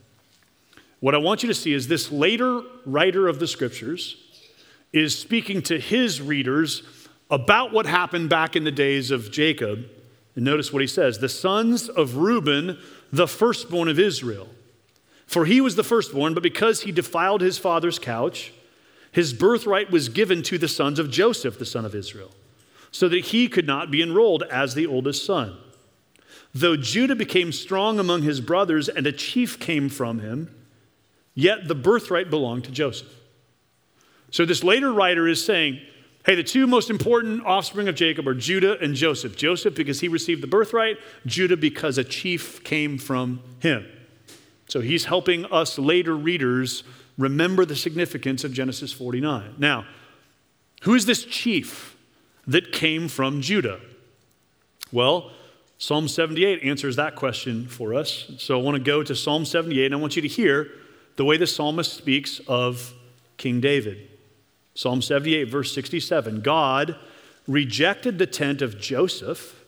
[1.01, 4.17] What I want you to see is this later writer of the scriptures
[4.93, 6.83] is speaking to his readers
[7.31, 9.87] about what happened back in the days of Jacob.
[10.35, 12.79] And notice what he says the sons of Reuben,
[13.13, 14.49] the firstborn of Israel.
[15.27, 18.53] For he was the firstborn, but because he defiled his father's couch,
[19.13, 22.31] his birthright was given to the sons of Joseph, the son of Israel,
[22.90, 25.57] so that he could not be enrolled as the oldest son.
[26.55, 30.55] Though Judah became strong among his brothers and a chief came from him,
[31.35, 33.12] yet the birthright belonged to Joseph.
[34.31, 35.81] So this later writer is saying,
[36.27, 39.35] Hey, the two most important offspring of Jacob are Judah and Joseph.
[39.35, 43.87] Joseph because he received the birthright, Judah because a chief came from him.
[44.68, 46.85] So he's helping us later readers
[47.16, 49.55] remember the significance of Genesis 49.
[49.57, 49.87] Now,
[50.83, 51.96] who is this chief
[52.49, 53.79] that came from Judah?
[54.91, 55.31] Well,
[55.79, 58.33] Psalm 78 answers that question for us.
[58.39, 60.69] So I want to go to Psalm 78 and I want you to hear
[61.15, 62.95] the way the psalmist speaks of
[63.37, 64.09] King David.
[64.75, 66.97] Psalm 78, verse 67 God
[67.47, 69.65] rejected the tent of Joseph,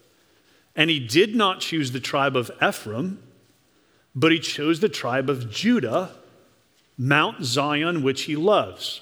[0.77, 3.23] and he did not choose the tribe of Ephraim,
[4.14, 6.11] but he chose the tribe of Judah,
[6.99, 9.01] Mount Zion, which he loves.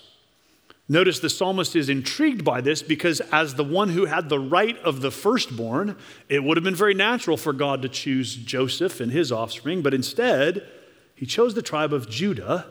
[0.89, 4.79] Notice the psalmist is intrigued by this because, as the one who had the right
[4.79, 5.97] of the firstborn,
[6.29, 9.93] it would have been very natural for God to choose Joseph and his offspring, but
[9.93, 10.67] instead,
[11.15, 12.67] he chose the tribe of Judah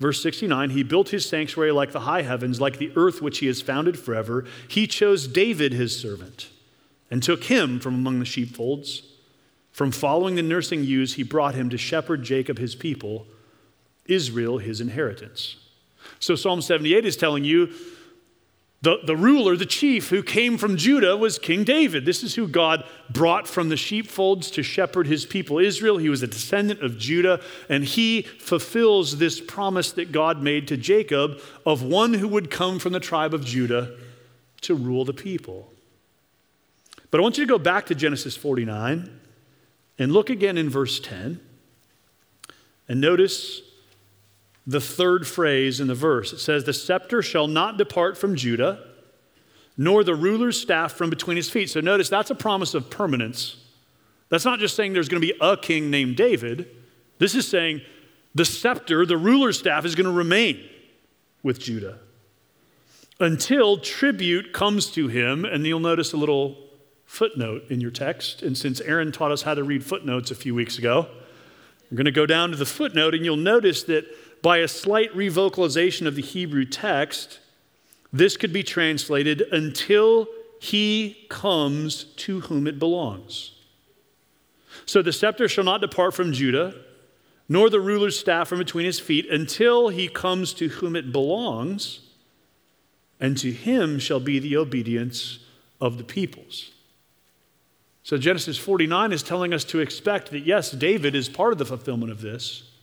[0.00, 3.46] Verse 69 He built his sanctuary like the high heavens, like the earth which he
[3.46, 4.44] has founded forever.
[4.68, 6.50] He chose David, his servant,
[7.10, 9.02] and took him from among the sheepfolds.
[9.72, 13.26] From following the nursing ewes, he brought him to shepherd Jacob, his people,
[14.06, 15.56] Israel, his inheritance.
[16.20, 17.72] So Psalm 78 is telling you
[18.84, 22.04] the, the ruler, the chief who came from Judah was King David.
[22.04, 25.96] This is who God brought from the sheepfolds to shepherd his people Israel.
[25.96, 30.76] He was a descendant of Judah, and he fulfills this promise that God made to
[30.76, 33.96] Jacob of one who would come from the tribe of Judah
[34.60, 35.72] to rule the people.
[37.10, 39.18] But I want you to go back to Genesis 49
[39.98, 41.40] and look again in verse 10
[42.86, 43.62] and notice
[44.66, 46.32] the third phrase in the verse.
[46.32, 48.82] It says, The scepter shall not depart from Judah,
[49.76, 51.70] nor the ruler's staff from between his feet.
[51.70, 53.56] So notice that's a promise of permanence.
[54.28, 56.68] That's not just saying there's going to be a king named David.
[57.18, 57.82] This is saying
[58.34, 60.64] the scepter, the ruler's staff, is going to remain
[61.42, 61.98] with Judah
[63.20, 65.44] until tribute comes to him.
[65.44, 66.56] And you'll notice a little
[67.04, 68.42] footnote in your text.
[68.42, 71.06] And since Aaron taught us how to read footnotes a few weeks ago,
[71.90, 74.06] we're going to go down to the footnote, and you'll notice that
[74.44, 77.38] by a slight revocalization of the Hebrew text,
[78.12, 80.28] this could be translated until
[80.60, 83.52] he comes to whom it belongs.
[84.84, 86.74] So the scepter shall not depart from Judah,
[87.48, 92.00] nor the ruler's staff from between his feet, until he comes to whom it belongs,
[93.18, 95.38] and to him shall be the obedience
[95.80, 96.70] of the peoples.
[98.02, 101.64] So Genesis 49 is telling us to expect that, yes, David is part of the
[101.64, 102.73] fulfillment of this,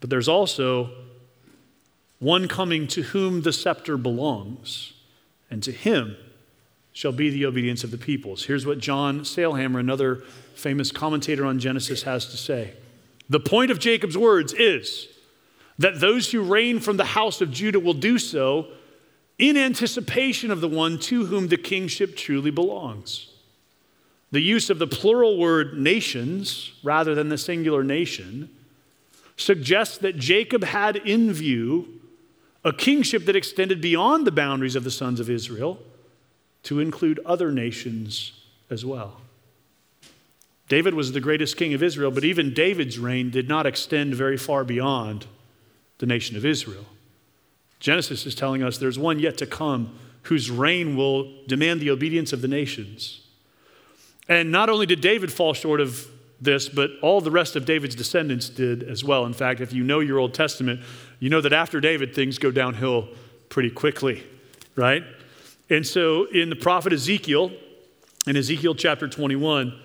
[0.00, 0.90] but there's also
[2.18, 4.94] one coming to whom the scepter belongs,
[5.50, 6.16] and to him
[6.92, 8.44] shall be the obedience of the peoples.
[8.44, 10.22] Here's what John Sailhamer, another
[10.54, 12.72] famous commentator on Genesis, has to say.
[13.28, 15.08] The point of Jacob's words is
[15.78, 18.68] that those who reign from the house of Judah will do so
[19.38, 23.30] in anticipation of the one to whom the kingship truly belongs.
[24.30, 28.48] The use of the plural word nations rather than the singular nation
[29.36, 32.00] suggests that Jacob had in view
[32.64, 35.78] a kingship that extended beyond the boundaries of the sons of Israel
[36.64, 38.32] to include other nations
[38.70, 39.20] as well.
[40.68, 44.36] David was the greatest king of Israel, but even David's reign did not extend very
[44.36, 45.26] far beyond
[45.98, 46.86] the nation of Israel.
[47.78, 52.32] Genesis is telling us there's one yet to come whose reign will demand the obedience
[52.32, 53.20] of the nations.
[54.28, 56.08] And not only did David fall short of
[56.40, 59.24] this, but all the rest of David's descendants did as well.
[59.24, 60.80] In fact, if you know your Old Testament,
[61.18, 63.08] you know that after David, things go downhill
[63.48, 64.24] pretty quickly,
[64.74, 65.02] right?
[65.70, 67.52] And so in the prophet Ezekiel,
[68.26, 69.78] in Ezekiel chapter 21,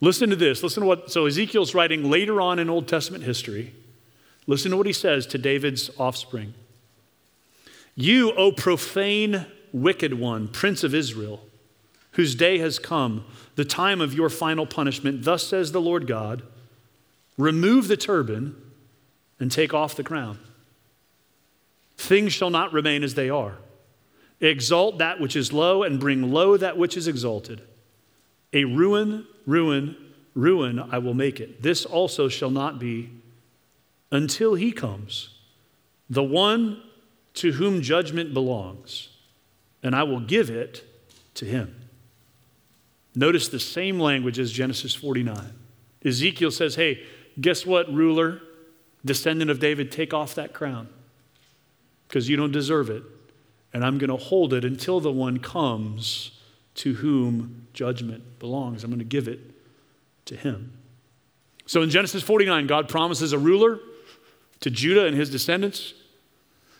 [0.00, 0.62] listen to this.
[0.62, 3.74] Listen to what, so Ezekiel's writing later on in Old Testament history.
[4.46, 6.54] Listen to what he says to David's offspring.
[7.94, 11.40] You, O profane, wicked one, prince of Israel,
[12.14, 13.24] whose day has come,
[13.56, 15.24] the time of your final punishment.
[15.24, 16.42] Thus says the Lord God
[17.36, 18.56] remove the turban
[19.40, 20.38] and take off the crown.
[21.96, 23.56] Things shall not remain as they are.
[24.40, 27.62] Exalt that which is low and bring low that which is exalted.
[28.52, 29.96] A ruin, ruin,
[30.34, 31.62] ruin I will make it.
[31.62, 33.10] This also shall not be
[34.12, 35.30] until he comes,
[36.08, 36.80] the one
[37.34, 39.08] to whom judgment belongs,
[39.82, 40.84] and I will give it
[41.34, 41.83] to him.
[43.14, 45.52] Notice the same language as Genesis 49.
[46.04, 47.04] Ezekiel says, Hey,
[47.40, 48.40] guess what, ruler,
[49.04, 50.88] descendant of David, take off that crown
[52.08, 53.02] because you don't deserve it.
[53.72, 56.40] And I'm going to hold it until the one comes
[56.76, 58.84] to whom judgment belongs.
[58.84, 59.40] I'm going to give it
[60.26, 60.78] to him.
[61.66, 63.80] So in Genesis 49, God promises a ruler
[64.60, 65.94] to Judah and his descendants.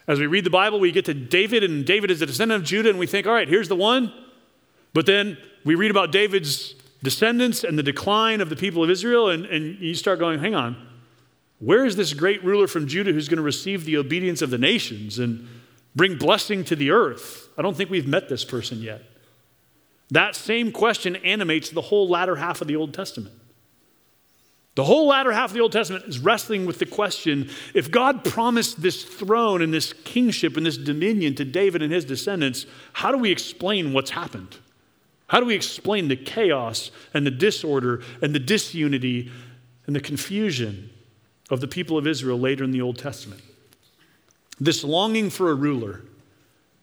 [0.07, 2.67] As we read the Bible, we get to David, and David is a descendant of
[2.67, 4.13] Judah, and we think, all right, here's the one.
[4.95, 9.29] But then we read about David's descendants and the decline of the people of Israel,
[9.29, 10.77] and, and you start going, hang on,
[11.59, 14.59] where is this great ruler from Judah who's going to receive the obedience of the
[14.59, 15.47] nations and
[15.95, 17.49] bring blessing to the earth?
[17.59, 19.03] I don't think we've met this person yet.
[20.11, 23.35] That same question animates the whole latter half of the Old Testament.
[24.75, 28.25] The whole latter half of the Old Testament is wrestling with the question if God
[28.25, 33.13] promised this throne and this kingship and this dominion to David and his descendants, how
[33.13, 34.59] do we explain what's happened?
[35.35, 39.33] How do we explain the chaos and the disorder and the disunity
[39.85, 40.91] and the confusion
[41.51, 43.43] of the people of Israel later in the Old Testament?
[44.61, 46.03] This longing for a ruler,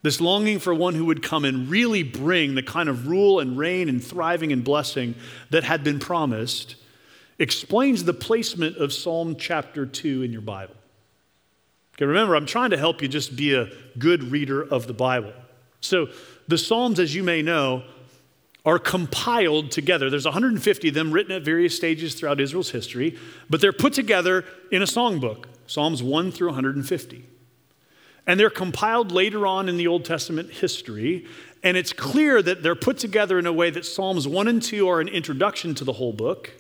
[0.02, 3.58] this longing for one who would come and really bring the kind of rule and
[3.58, 5.16] reign and thriving and blessing
[5.52, 6.76] that had been promised,
[7.40, 10.76] explains the placement of Psalm chapter 2 in your Bible.
[11.96, 15.32] Okay, remember, I'm trying to help you just be a good reader of the Bible.
[15.80, 16.10] So,
[16.50, 17.84] the Psalms, as you may know,
[18.66, 20.10] are compiled together.
[20.10, 23.18] There's 150 of them written at various stages throughout Israel's history,
[23.50, 27.26] but they're put together in a songbook, Psalms 1 through 150.
[28.28, 31.26] And they're compiled later on in the Old Testament history,
[31.64, 34.88] and it's clear that they're put together in a way that Psalms 1 and 2
[34.88, 36.52] are an introduction to the whole book,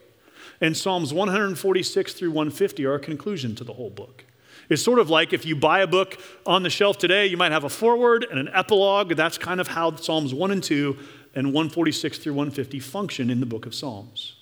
[0.60, 4.26] and Psalms 146 through 150 are a conclusion to the whole book.
[4.70, 7.52] It's sort of like if you buy a book on the shelf today, you might
[7.52, 9.16] have a foreword and an epilogue.
[9.16, 10.98] That's kind of how Psalms 1 and 2
[11.36, 14.36] and 146 through 150 function in the book of Psalms.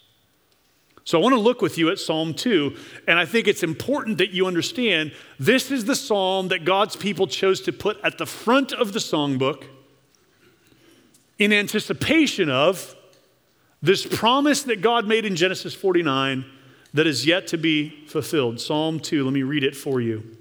[1.04, 2.76] So I want to look with you at Psalm 2,
[3.08, 7.26] and I think it's important that you understand this is the psalm that God's people
[7.26, 9.64] chose to put at the front of the songbook
[11.40, 12.96] in anticipation of
[13.82, 16.46] this promise that God made in Genesis 49
[16.94, 18.60] that is yet to be fulfilled.
[18.60, 20.38] Psalm 2, let me read it for you.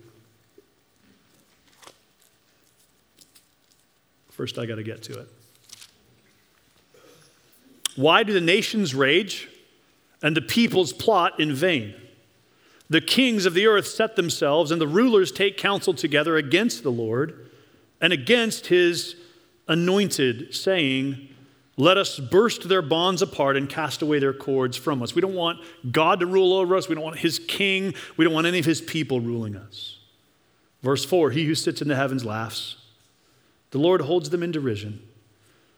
[4.31, 5.29] First, I got to get to it.
[7.99, 9.49] Why do the nations rage?
[10.23, 11.95] and the peoples plot in vain.
[12.91, 16.91] The kings of the earth set themselves, and the rulers take counsel together against the
[16.91, 17.51] Lord
[18.01, 19.17] and against his
[19.67, 21.29] anointed, saying,
[21.77, 25.15] Let us burst their bonds apart and cast away their cords from us.
[25.15, 26.89] We don't want God to rule over us.
[26.89, 27.95] We don't want his king.
[28.17, 29.99] We don't want any of his people ruling us.
[30.83, 32.77] Verse 4 He who sits in the heavens laughs,
[33.71, 35.03] the Lord holds them in derision.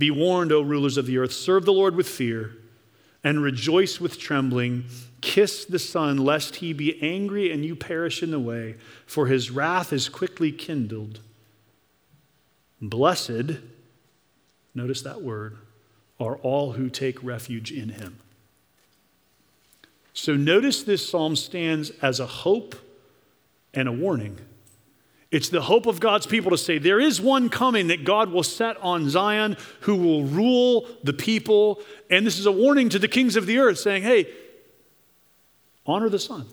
[0.00, 1.30] Be warned, O rulers of the earth.
[1.30, 2.56] Serve the Lord with fear
[3.22, 4.86] and rejoice with trembling.
[5.20, 9.50] Kiss the Son, lest he be angry and you perish in the way, for his
[9.50, 11.20] wrath is quickly kindled.
[12.80, 13.58] Blessed,
[14.74, 15.58] notice that word,
[16.18, 18.20] are all who take refuge in him.
[20.14, 22.74] So notice this psalm stands as a hope
[23.74, 24.38] and a warning.
[25.30, 28.42] It's the hope of God's people to say, there is one coming that God will
[28.42, 31.80] set on Zion who will rule the people.
[32.10, 34.26] And this is a warning to the kings of the earth saying, hey,
[35.86, 36.46] honor the Son,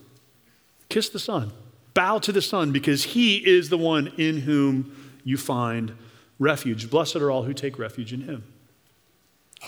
[0.90, 1.52] kiss the Son,
[1.96, 5.98] bow to the Son, because he is the one in whom you find
[6.38, 6.90] refuge.
[6.90, 8.44] Blessed are all who take refuge in him.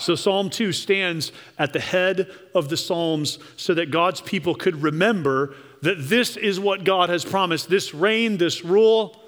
[0.00, 4.82] So, Psalm 2 stands at the head of the Psalms so that God's people could
[4.82, 9.20] remember that this is what God has promised this reign, this rule,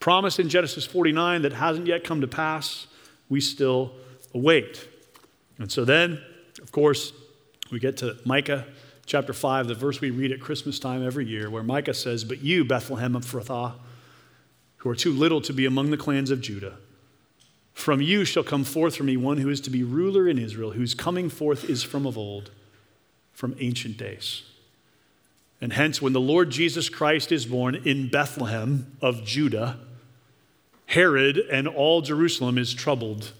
[0.00, 2.86] promised in Genesis 49 that hasn't yet come to pass,
[3.28, 3.92] we still
[4.34, 4.86] await.
[5.58, 6.20] And so then,
[6.60, 7.12] of course,
[7.70, 8.66] we get to Micah
[9.06, 12.42] chapter 5, the verse we read at Christmas time every year, where Micah says, But
[12.42, 13.74] you, Bethlehem of Ephrathah,
[14.78, 16.76] who are too little to be among the clans of Judah,
[17.74, 20.70] from you shall come forth for me one who is to be ruler in Israel,
[20.70, 22.50] whose coming forth is from of old,
[23.32, 24.44] from ancient days.
[25.60, 29.78] And hence, when the Lord Jesus Christ is born in Bethlehem of Judah,
[30.86, 33.32] Herod and all Jerusalem is troubled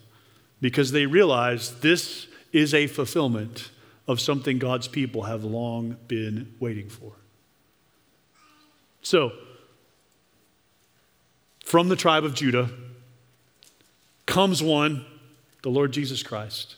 [0.61, 3.71] because they realize this is a fulfillment
[4.09, 7.13] of something God's people have long been waiting for.
[9.03, 9.33] So,
[11.65, 12.71] from the tribe of Judah
[14.27, 15.05] comes one,
[15.63, 16.77] the Lord Jesus Christ,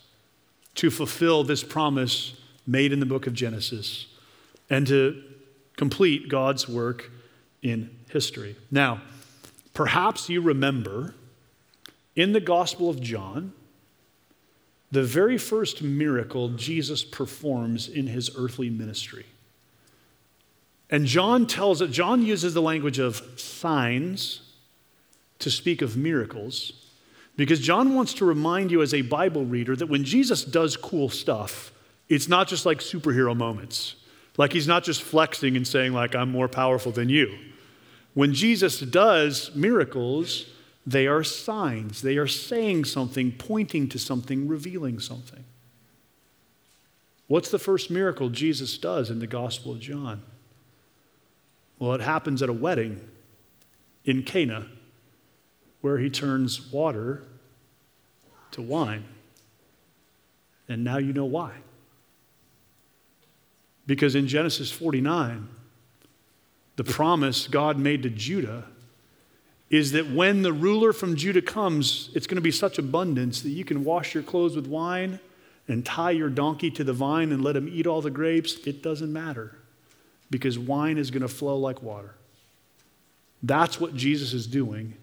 [0.77, 2.35] to fulfill this promise
[2.67, 4.07] made in the book of Genesis
[4.69, 5.23] and to
[5.77, 7.11] complete God's work
[7.63, 8.57] in history.
[8.71, 9.01] Now,
[9.75, 11.15] perhaps you remember
[12.15, 13.53] in the Gospel of John,
[14.91, 19.27] the very first miracle Jesus performs in his earthly ministry.
[20.89, 24.43] And John tells it, John uses the language of signs
[25.41, 26.86] to speak of miracles
[27.37, 31.09] because John wants to remind you as a Bible reader that when Jesus does cool
[31.09, 31.71] stuff,
[32.09, 33.97] it's not just like superhero moments.
[34.39, 37.37] Like he's not just flexing and saying, like, I'm more powerful than you.
[38.15, 40.47] When Jesus does miracles,
[40.87, 42.01] they are signs.
[42.03, 45.45] They are saying something, pointing to something, revealing something.
[47.29, 50.23] What's the first miracle Jesus does in the Gospel of John?
[51.79, 53.01] Well, it happens at a wedding
[54.05, 54.67] in Cana
[55.87, 57.23] where he turns water
[58.51, 59.05] to wine.
[60.69, 61.53] And now you know why.
[63.87, 65.49] Because in Genesis 49,
[66.75, 68.65] the promise God made to Judah
[69.71, 73.51] is that when the ruler from Judah comes, it's going to be such abundance that
[73.51, 75.21] you can wash your clothes with wine
[75.69, 78.57] and tie your donkey to the vine and let him eat all the grapes.
[78.67, 79.57] It doesn't matter
[80.31, 82.17] because wine is going to flow like water.
[83.41, 84.97] That's what Jesus is doing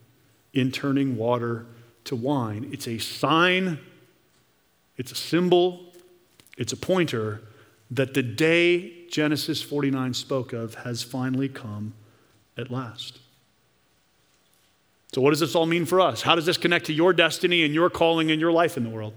[0.54, 1.66] in turning water
[2.06, 2.70] to wine.
[2.72, 3.80] It's a sign,
[4.98, 5.86] it's a symbol,
[6.58, 7.42] it's a pointer
[7.92, 11.94] that the day Genesis 49 spoke of has finally come
[12.58, 13.20] at last.
[15.14, 16.24] So, what does this all mean for us?
[16.24, 18.90] How does this connect to your destiny and your calling and your life in the
[18.90, 19.14] world?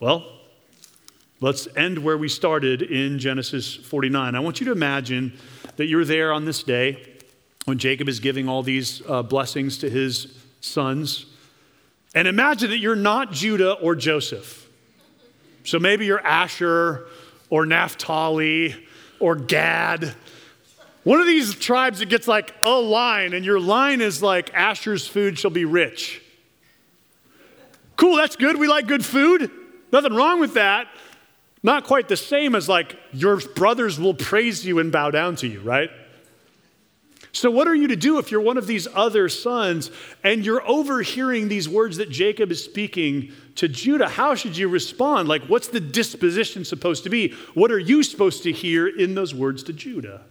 [0.00, 0.38] Well,
[1.40, 4.34] Let's end where we started in Genesis 49.
[4.34, 5.38] I want you to imagine
[5.76, 7.00] that you're there on this day
[7.64, 11.26] when Jacob is giving all these uh, blessings to his sons.
[12.14, 14.68] And imagine that you're not Judah or Joseph.
[15.64, 17.06] So maybe you're Asher
[17.50, 18.74] or Naphtali
[19.20, 20.14] or Gad.
[21.04, 25.06] One of these tribes that gets like a line, and your line is like, Asher's
[25.06, 26.22] food shall be rich.
[27.96, 28.58] Cool, that's good.
[28.58, 29.50] We like good food.
[29.92, 30.88] Nothing wrong with that.
[31.62, 35.48] Not quite the same as like your brothers will praise you and bow down to
[35.48, 35.90] you, right?
[37.32, 39.90] So, what are you to do if you're one of these other sons
[40.24, 44.08] and you're overhearing these words that Jacob is speaking to Judah?
[44.08, 45.28] How should you respond?
[45.28, 47.34] Like, what's the disposition supposed to be?
[47.54, 50.22] What are you supposed to hear in those words to Judah?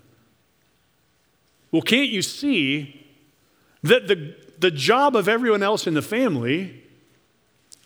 [1.72, 3.06] Well, can't you see
[3.84, 6.84] that the, the job of everyone else in the family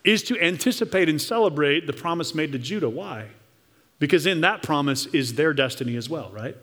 [0.04, 2.90] is to anticipate and celebrate the promise made to Judah.
[2.90, 3.28] Why?
[4.00, 6.56] Because in that promise is their destiny as well, right?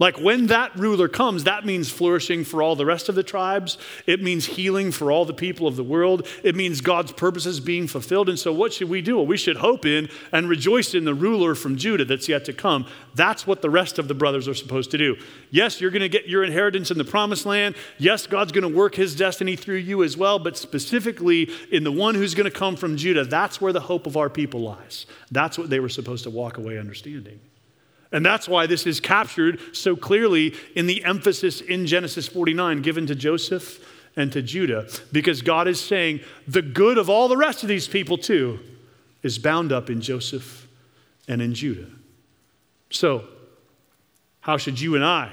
[0.00, 3.76] Like when that ruler comes, that means flourishing for all the rest of the tribes.
[4.06, 6.26] It means healing for all the people of the world.
[6.42, 8.30] It means God's purposes being fulfilled.
[8.30, 9.16] And so, what should we do?
[9.16, 12.54] Well, we should hope in and rejoice in the ruler from Judah that's yet to
[12.54, 12.86] come.
[13.14, 15.16] That's what the rest of the brothers are supposed to do.
[15.50, 17.74] Yes, you're going to get your inheritance in the promised land.
[17.98, 20.38] Yes, God's going to work his destiny through you as well.
[20.38, 24.06] But specifically in the one who's going to come from Judah, that's where the hope
[24.06, 25.04] of our people lies.
[25.30, 27.40] That's what they were supposed to walk away understanding.
[28.12, 33.06] And that's why this is captured so clearly in the emphasis in Genesis 49 given
[33.06, 33.86] to Joseph
[34.16, 37.86] and to Judah, because God is saying the good of all the rest of these
[37.86, 38.58] people, too,
[39.22, 40.66] is bound up in Joseph
[41.28, 41.86] and in Judah.
[42.90, 43.24] So,
[44.40, 45.32] how should you and I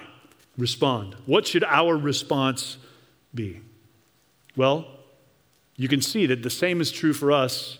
[0.57, 1.15] respond?
[1.25, 2.77] What should our response
[3.33, 3.61] be?
[4.55, 4.85] Well,
[5.75, 7.79] you can see that the same is true for us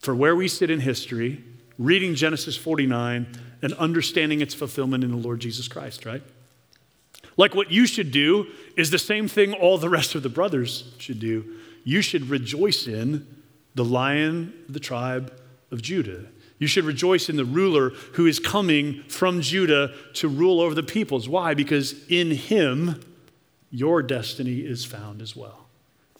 [0.00, 1.44] for where we sit in history
[1.78, 3.26] reading Genesis 49
[3.62, 6.22] and understanding its fulfillment in the Lord Jesus Christ, right?
[7.36, 8.46] Like what you should do
[8.76, 11.56] is the same thing all the rest of the brothers should do.
[11.82, 13.26] You should rejoice in
[13.74, 15.32] the lion of the tribe
[15.70, 16.26] of Judah.
[16.58, 20.84] You should rejoice in the ruler who is coming from Judah to rule over the
[20.84, 21.28] peoples.
[21.28, 21.54] Why?
[21.54, 23.00] Because in him,
[23.70, 25.66] your destiny is found as well.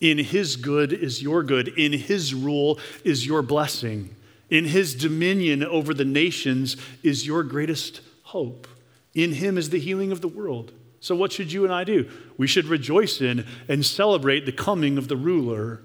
[0.00, 1.68] In his good is your good.
[1.68, 4.16] In his rule is your blessing
[4.50, 8.66] in his dominion over the nations is your greatest hope.
[9.14, 10.72] In him is the healing of the world.
[11.00, 12.10] So, what should you and I do?
[12.38, 15.82] We should rejoice in and celebrate the coming of the ruler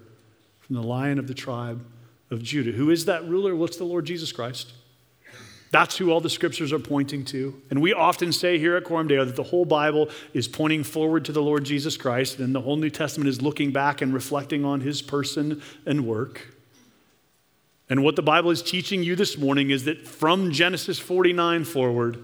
[0.62, 1.86] from the lion of the tribe
[2.32, 2.72] of Judah.
[2.72, 3.56] Who is that ruler?
[3.56, 4.72] What's the Lord Jesus Christ?
[5.72, 7.62] That's who all the scriptures are pointing to.
[7.70, 11.26] And we often say here at Coram Deo that the whole Bible is pointing forward
[11.26, 14.66] to the Lord Jesus Christ, and the whole New Testament is looking back and reflecting
[14.66, 16.56] on his person and work.
[17.90, 22.22] And what the Bible is teaching you this morning is that from Genesis 49 forward,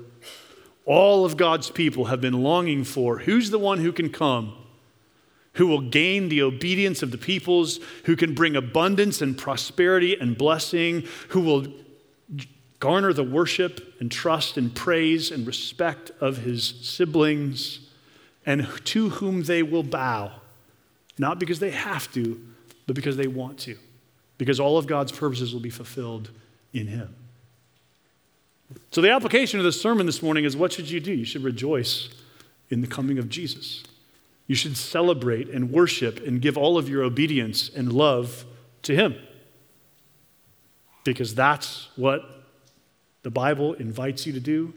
[0.85, 4.53] all of God's people have been longing for who's the one who can come,
[5.53, 10.37] who will gain the obedience of the peoples, who can bring abundance and prosperity and
[10.37, 11.65] blessing, who will
[12.79, 17.79] garner the worship and trust and praise and respect of his siblings,
[18.45, 20.31] and to whom they will bow,
[21.17, 22.39] not because they have to,
[22.85, 23.75] but because they want to
[24.37, 26.31] because all of God's purposes will be fulfilled
[26.73, 27.15] in him.
[28.91, 31.13] So, the application of this sermon this morning is what should you do?
[31.13, 32.09] You should rejoice
[32.69, 33.83] in the coming of Jesus.
[34.47, 38.45] You should celebrate and worship and give all of your obedience and love
[38.83, 39.15] to him.
[41.03, 42.45] Because that's what
[43.23, 44.73] the Bible invites you to do,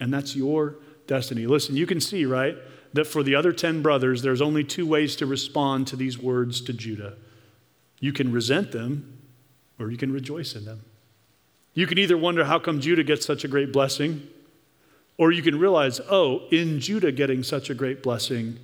[0.00, 0.76] and that's your
[1.06, 1.46] destiny.
[1.46, 2.56] Listen, you can see, right,
[2.92, 6.60] that for the other 10 brothers, there's only two ways to respond to these words
[6.62, 7.14] to Judah.
[8.00, 9.18] You can resent them
[9.78, 10.82] or you can rejoice in them.
[11.74, 14.26] You can either wonder how come Judah gets such a great blessing,
[15.16, 18.58] or you can realize, oh, in Judah getting such a great blessing,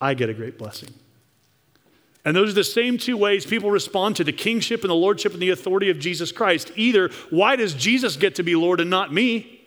[0.00, 0.90] I get a great blessing.
[2.24, 5.32] And those are the same two ways people respond to the kingship and the lordship
[5.32, 6.72] and the authority of Jesus Christ.
[6.76, 9.60] Either, why does Jesus get to be Lord and not me?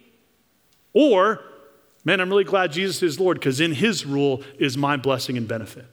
[0.93, 1.41] Or,
[2.03, 5.47] man, I'm really glad Jesus is Lord because in his rule is my blessing and
[5.47, 5.85] benefit.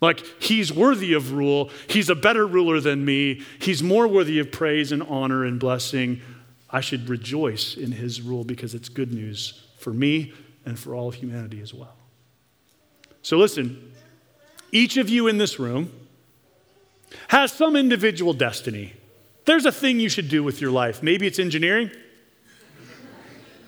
[0.00, 1.70] Like, he's worthy of rule.
[1.88, 3.42] He's a better ruler than me.
[3.58, 6.20] He's more worthy of praise and honor and blessing.
[6.68, 10.34] I should rejoice in his rule because it's good news for me
[10.66, 11.96] and for all of humanity as well.
[13.22, 13.92] So, listen,
[14.70, 15.90] each of you in this room
[17.28, 18.92] has some individual destiny.
[19.46, 21.02] There's a thing you should do with your life.
[21.02, 21.90] Maybe it's engineering,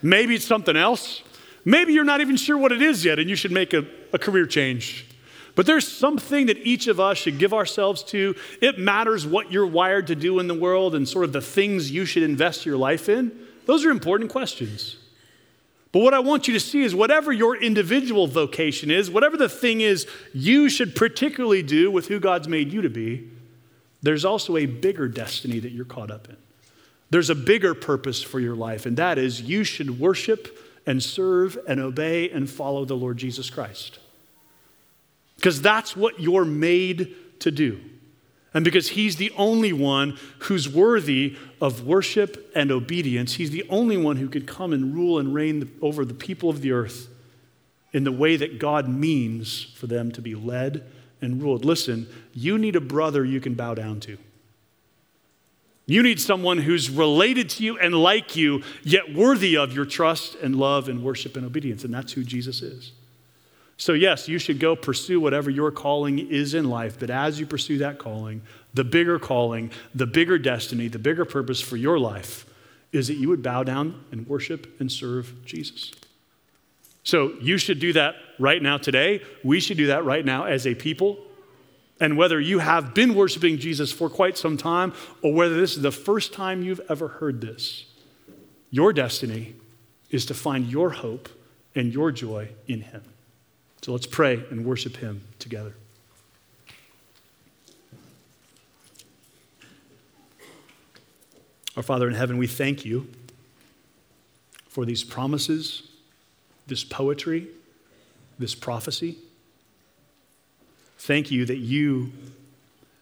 [0.03, 1.23] maybe it's something else.
[1.65, 4.19] Maybe you're not even sure what it is yet, and you should make a, a
[4.19, 5.08] career change
[5.59, 8.37] But there's something that each of us should give ourselves to.
[8.63, 11.91] It matters what you're wired to do in the world and sort of the things
[11.91, 13.37] you should invest your life in.
[13.67, 14.99] Those are important questions.
[15.91, 19.49] But what I want you to see is whatever your individual vocation is, whatever the
[19.49, 23.29] thing is you should particularly do with who God's made you to be,
[24.01, 26.37] there's also a bigger destiny that you're caught up in.
[27.11, 30.57] There's a bigger purpose for your life, and that is you should worship
[30.87, 33.99] and serve and obey and follow the Lord Jesus Christ.
[35.39, 37.81] Because that's what you're made to do.
[38.53, 43.97] And because he's the only one who's worthy of worship and obedience, he's the only
[43.97, 47.09] one who could come and rule and reign over the people of the earth
[47.93, 50.85] in the way that God means for them to be led
[51.21, 51.65] and ruled.
[51.65, 54.19] Listen, you need a brother you can bow down to.
[55.87, 60.35] You need someone who's related to you and like you, yet worthy of your trust
[60.35, 61.85] and love and worship and obedience.
[61.85, 62.93] And that's who Jesus is.
[63.81, 67.47] So, yes, you should go pursue whatever your calling is in life, but as you
[67.47, 68.43] pursue that calling,
[68.75, 72.45] the bigger calling, the bigger destiny, the bigger purpose for your life
[72.91, 75.93] is that you would bow down and worship and serve Jesus.
[77.05, 79.23] So, you should do that right now today.
[79.45, 81.17] We should do that right now as a people.
[82.01, 85.83] And whether you have been worshiping Jesus for quite some time or whether this is
[85.83, 87.87] the first time you've ever heard this,
[88.71, 89.55] your destiny
[90.11, 91.29] is to find your hope
[91.77, 93.03] and your joy in Him.
[93.83, 95.75] So let's pray and worship Him together.
[101.77, 103.07] Our Father in heaven, we thank you
[104.69, 105.85] for these promises,
[106.67, 107.49] this poetry,
[108.39, 109.17] this prophecy.
[110.99, 112.13] Thank you that you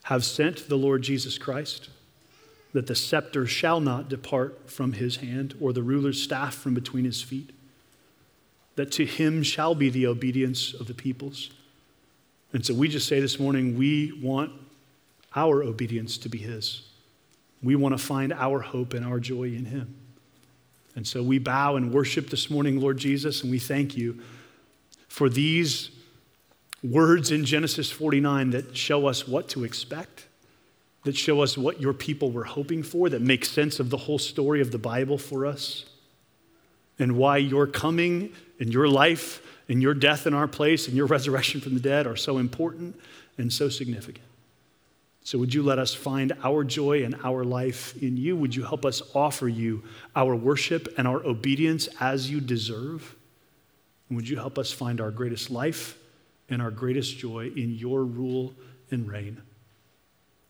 [0.04, 1.88] have sent the Lord Jesus Christ,
[2.74, 7.06] that the scepter shall not depart from his hand, or the ruler's staff from between
[7.06, 7.50] his feet
[8.76, 11.50] that to him shall be the obedience of the peoples.
[12.52, 14.52] And so we just say this morning, we want
[15.34, 16.82] our obedience to be his.
[17.62, 19.96] We want to find our hope and our joy in him.
[20.94, 24.20] And so we bow and worship this morning, Lord Jesus, and we thank you
[25.08, 25.90] for these
[26.82, 30.26] words in Genesis 49 that show us what to expect,
[31.04, 34.18] that show us what your people were hoping for, that make sense of the whole
[34.18, 35.86] story of the Bible for us,
[36.98, 41.06] and why your coming and your life and your death in our place and your
[41.16, 42.98] resurrection from the dead are so important
[43.38, 44.24] and so significant.
[45.24, 48.36] So, would you let us find our joy and our life in you?
[48.36, 49.82] Would you help us offer you
[50.14, 53.16] our worship and our obedience as you deserve?
[54.08, 55.98] And would you help us find our greatest life
[56.48, 58.54] and our greatest joy in your rule
[58.92, 59.42] and reign?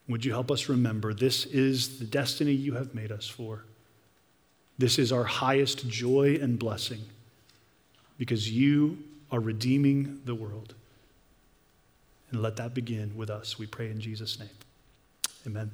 [0.09, 3.65] Would you help us remember this is the destiny you have made us for?
[4.77, 7.01] This is our highest joy and blessing
[8.19, 8.99] because you
[9.31, 10.75] are redeeming the world.
[12.31, 14.49] And let that begin with us, we pray in Jesus' name.
[15.47, 15.71] Amen.